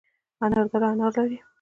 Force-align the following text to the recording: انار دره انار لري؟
انار 0.43 0.65
دره 0.71 0.87
انار 0.93 1.11
لري؟ 1.17 1.37